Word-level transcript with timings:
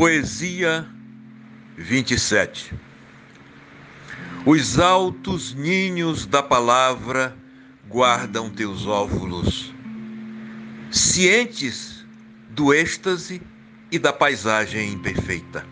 Poesia 0.00 0.88
27 1.76 2.72
Os 4.46 4.78
altos 4.78 5.52
ninhos 5.52 6.24
da 6.24 6.42
palavra 6.42 7.36
guardam 7.86 8.48
teus 8.48 8.86
óvulos, 8.86 9.74
cientes 10.90 12.02
do 12.48 12.72
êxtase 12.72 13.42
e 13.92 13.98
da 13.98 14.10
paisagem 14.10 14.94
imperfeita. 14.94 15.66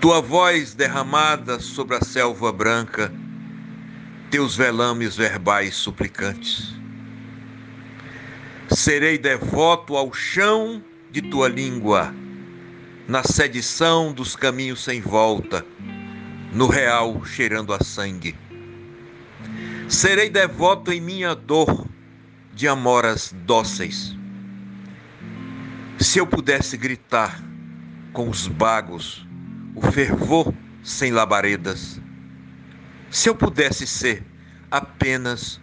Tua 0.00 0.20
voz 0.20 0.74
derramada 0.74 1.60
sobre 1.60 1.94
a 1.94 2.00
selva 2.00 2.50
branca, 2.50 3.12
teus 4.32 4.56
velames 4.56 5.14
verbais 5.16 5.76
suplicantes. 5.76 6.74
Serei 8.68 9.16
devoto 9.16 9.96
ao 9.96 10.12
chão 10.12 10.82
de 11.12 11.22
tua 11.22 11.46
língua 11.46 12.12
na 13.08 13.24
sedição 13.24 14.12
dos 14.12 14.36
caminhos 14.36 14.84
sem 14.84 15.00
volta, 15.00 15.64
no 16.52 16.66
real 16.66 17.24
cheirando 17.24 17.72
a 17.72 17.82
sangue. 17.82 18.36
Serei 19.88 20.28
devoto 20.28 20.92
em 20.92 21.00
minha 21.00 21.34
dor 21.34 21.88
de 22.52 22.68
amoras 22.68 23.34
dóceis. 23.46 24.14
Se 25.98 26.18
eu 26.18 26.26
pudesse 26.26 26.76
gritar 26.76 27.42
com 28.12 28.28
os 28.28 28.46
bagos 28.46 29.26
o 29.74 29.90
fervor 29.90 30.52
sem 30.82 31.10
labaredas, 31.10 31.98
se 33.10 33.30
eu 33.30 33.34
pudesse 33.34 33.86
ser 33.86 34.22
apenas 34.70 35.58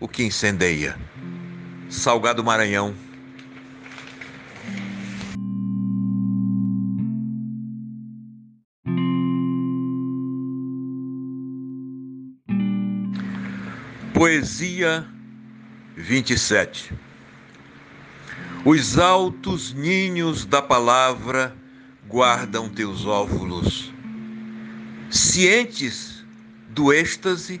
o 0.00 0.08
que 0.08 0.22
incendeia. 0.22 0.98
Salgado 1.90 2.42
Maranhão, 2.42 2.94
Poesia 14.16 15.06
27 15.94 16.90
Os 18.64 18.96
altos 18.96 19.74
ninhos 19.74 20.46
da 20.46 20.62
palavra 20.62 21.54
guardam 22.08 22.66
teus 22.66 23.04
óvulos, 23.04 23.92
cientes 25.10 26.24
do 26.70 26.94
êxtase 26.94 27.60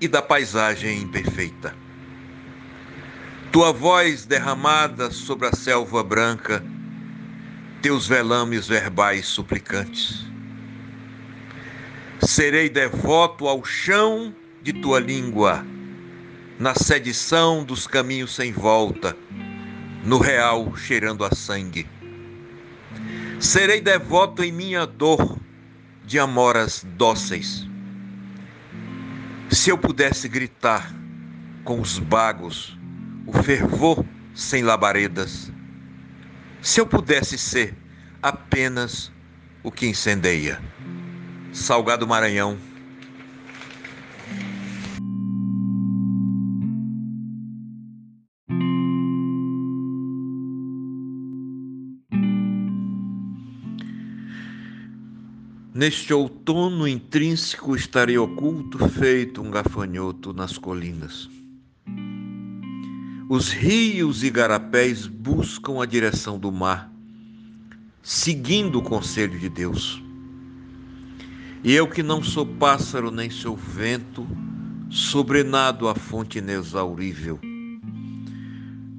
e 0.00 0.06
da 0.06 0.22
paisagem 0.22 1.02
imperfeita. 1.02 1.74
Tua 3.50 3.72
voz 3.72 4.24
derramada 4.24 5.10
sobre 5.10 5.48
a 5.48 5.52
selva 5.52 6.04
branca, 6.04 6.64
teus 7.82 8.06
velames 8.06 8.68
verbais 8.68 9.26
suplicantes. 9.26 10.24
Serei 12.20 12.68
devoto 12.68 13.48
ao 13.48 13.64
chão 13.64 14.32
de 14.62 14.72
tua 14.72 15.00
língua 15.00 15.66
na 16.58 16.74
sedição 16.74 17.64
dos 17.64 17.86
caminhos 17.86 18.34
sem 18.34 18.52
volta, 18.52 19.16
no 20.04 20.18
real 20.18 20.74
cheirando 20.76 21.24
a 21.24 21.34
sangue. 21.34 21.86
Serei 23.38 23.80
devoto 23.80 24.42
em 24.42 24.50
minha 24.50 24.86
dor 24.86 25.38
de 26.04 26.18
amoras 26.18 26.84
dóceis. 26.96 27.66
Se 29.50 29.70
eu 29.70 29.76
pudesse 29.76 30.28
gritar 30.28 30.94
com 31.64 31.80
os 31.80 31.98
bagos 31.98 32.78
o 33.26 33.32
fervor 33.42 34.04
sem 34.34 34.62
labaredas, 34.62 35.52
se 36.62 36.80
eu 36.80 36.86
pudesse 36.86 37.36
ser 37.36 37.74
apenas 38.22 39.12
o 39.62 39.70
que 39.70 39.86
incendeia. 39.86 40.60
Salgado 41.52 42.06
Maranhão, 42.06 42.56
Neste 55.74 56.14
outono 56.14 56.88
intrínseco 56.88 57.76
estarei 57.76 58.16
oculto, 58.16 58.78
feito 58.88 59.42
um 59.42 59.50
gafanhoto 59.50 60.32
nas 60.32 60.56
colinas. 60.56 61.28
Os 63.28 63.50
rios 63.50 64.22
e 64.22 64.30
garapés 64.30 65.06
buscam 65.06 65.82
a 65.82 65.86
direção 65.86 66.38
do 66.38 66.50
mar, 66.50 66.90
seguindo 68.02 68.78
o 68.78 68.82
conselho 68.82 69.38
de 69.38 69.50
Deus. 69.50 70.02
E 71.62 71.74
eu 71.74 71.86
que 71.88 72.02
não 72.02 72.22
sou 72.22 72.46
pássaro 72.46 73.10
nem 73.10 73.28
sou 73.28 73.54
vento, 73.54 74.26
sobrenado 74.88 75.88
a 75.88 75.94
fonte 75.94 76.38
inexaurível. 76.38 77.38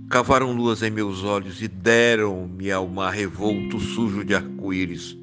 Cavaram 0.09 0.51
luas 0.51 0.83
em 0.83 0.91
meus 0.91 1.23
olhos 1.23 1.61
e 1.61 1.67
deram-me 1.67 2.71
ao 2.71 2.87
mar 2.87 3.11
revolto 3.11 3.79
sujo 3.79 4.23
de 4.23 4.35
arco-íris 4.35 5.17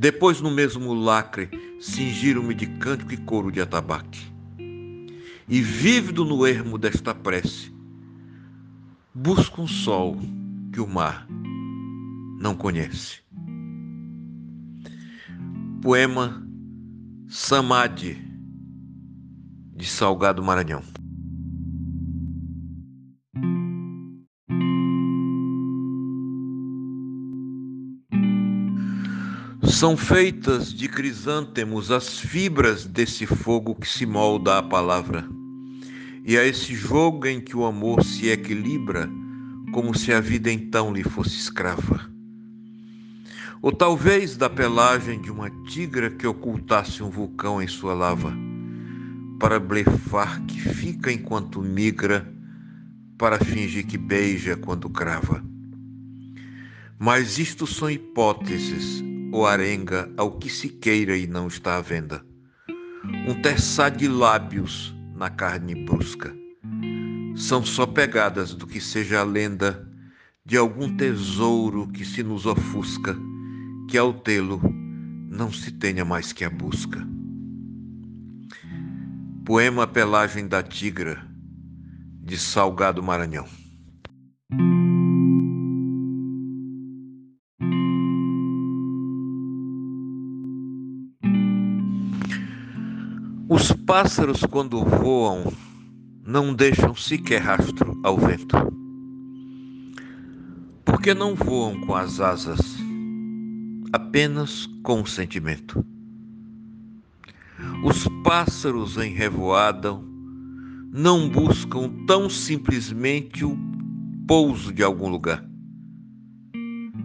depois, 0.00 0.40
no 0.40 0.50
mesmo 0.50 0.94
lacre, 0.94 1.50
cingiram-me 1.78 2.54
de 2.54 2.64
cântico 2.64 3.12
e 3.12 3.18
couro 3.18 3.52
de 3.52 3.60
atabaque. 3.60 4.32
E 5.46 5.60
vívido 5.60 6.24
no 6.24 6.46
ermo 6.46 6.78
desta 6.78 7.14
prece, 7.14 7.70
busco 9.14 9.60
um 9.60 9.68
sol 9.68 10.18
que 10.72 10.80
o 10.80 10.86
mar 10.86 11.26
não 12.40 12.56
conhece. 12.56 13.20
Poema 15.82 16.48
Samadhi, 17.28 18.16
de 19.76 19.84
Salgado 19.84 20.42
Maranhão. 20.42 20.82
São 29.80 29.96
feitas 29.96 30.74
de 30.74 30.86
crisântemos 30.86 31.90
as 31.90 32.20
fibras 32.20 32.84
desse 32.84 33.24
fogo 33.24 33.74
que 33.74 33.88
se 33.88 34.04
molda 34.04 34.58
à 34.58 34.62
palavra, 34.62 35.26
e 36.22 36.36
a 36.36 36.44
esse 36.44 36.74
jogo 36.74 37.26
em 37.26 37.40
que 37.40 37.56
o 37.56 37.64
amor 37.64 38.04
se 38.04 38.28
equilibra, 38.28 39.08
como 39.72 39.96
se 39.96 40.12
a 40.12 40.20
vida 40.20 40.52
então 40.52 40.92
lhe 40.92 41.02
fosse 41.02 41.34
escrava. 41.36 42.10
Ou 43.62 43.72
talvez 43.72 44.36
da 44.36 44.50
pelagem 44.50 45.18
de 45.18 45.30
uma 45.30 45.48
tigra 45.64 46.10
que 46.10 46.26
ocultasse 46.26 47.02
um 47.02 47.08
vulcão 47.08 47.62
em 47.62 47.66
sua 47.66 47.94
lava, 47.94 48.34
para 49.38 49.58
blefar 49.58 50.44
que 50.44 50.60
fica 50.60 51.10
enquanto 51.10 51.62
migra, 51.62 52.30
para 53.16 53.42
fingir 53.42 53.86
que 53.86 53.96
beija 53.96 54.58
quando 54.58 54.90
crava. 54.90 55.42
Mas 56.98 57.38
isto 57.38 57.66
são 57.66 57.90
hipóteses 57.90 59.08
ou 59.32 59.46
arenga 59.46 60.10
ao 60.16 60.38
que 60.38 60.48
se 60.48 60.68
queira 60.68 61.16
e 61.16 61.26
não 61.26 61.48
está 61.48 61.76
à 61.76 61.80
venda. 61.80 62.24
Um 63.26 63.40
terçar 63.40 63.90
de 63.90 64.08
lábios 64.08 64.94
na 65.14 65.30
carne 65.30 65.74
brusca. 65.74 66.34
São 67.36 67.64
só 67.64 67.86
pegadas 67.86 68.54
do 68.54 68.66
que 68.66 68.80
seja 68.80 69.20
a 69.20 69.24
lenda 69.24 69.88
de 70.44 70.56
algum 70.56 70.96
tesouro 70.96 71.86
que 71.88 72.04
se 72.04 72.22
nos 72.22 72.44
ofusca, 72.46 73.16
que 73.88 73.96
ao 73.96 74.12
tê-lo 74.12 74.60
não 75.30 75.52
se 75.52 75.70
tenha 75.70 76.04
mais 76.04 76.32
que 76.32 76.44
a 76.44 76.50
busca. 76.50 77.06
Poema 79.44 79.86
Pelagem 79.86 80.46
da 80.46 80.62
Tigra, 80.62 81.24
de 82.22 82.36
Salgado 82.36 83.02
Maranhão. 83.02 83.46
Os 93.52 93.72
pássaros, 93.72 94.44
quando 94.44 94.84
voam, 94.84 95.52
não 96.24 96.54
deixam 96.54 96.94
sequer 96.94 97.42
rastro 97.42 97.98
ao 98.04 98.16
vento. 98.16 98.56
Porque 100.84 101.12
não 101.12 101.34
voam 101.34 101.80
com 101.80 101.96
as 101.96 102.20
asas, 102.20 102.60
apenas 103.92 104.66
com 104.84 105.02
o 105.02 105.06
sentimento. 105.06 105.84
Os 107.82 108.06
pássaros 108.22 108.96
em 108.98 109.12
revoada 109.12 109.98
não 110.92 111.28
buscam 111.28 111.90
tão 112.06 112.30
simplesmente 112.30 113.44
o 113.44 113.58
pouso 114.28 114.72
de 114.72 114.84
algum 114.84 115.08
lugar, 115.08 115.44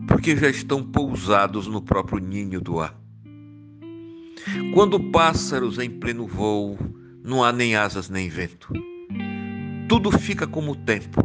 porque 0.08 0.38
já 0.38 0.50
estão 0.50 0.84
pousados 0.84 1.66
no 1.66 1.82
próprio 1.82 2.20
ninho 2.20 2.62
do 2.62 2.80
ar. 2.80 3.05
Quando 4.74 5.00
pássaros 5.12 5.80
em 5.80 5.90
pleno 5.90 6.28
voo, 6.28 6.78
não 7.24 7.44
há 7.44 7.52
nem 7.52 7.76
asas 7.76 8.10
nem 8.10 8.30
vento. 8.30 8.74
Tudo 9.88 10.12
fica 10.12 10.46
como 10.46 10.72
o 10.72 10.76
tempo, 10.76 11.22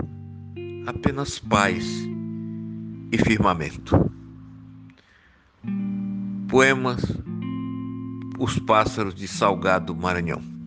apenas 0.87 1.39
paz 1.39 1.85
e 3.13 3.19
firmamento. 3.19 4.11
Poemas 6.49 7.03
Os 8.39 8.59
Pássaros 8.59 9.15
de 9.15 9.29
Salgado 9.29 9.95
Maranhão. 9.95 10.60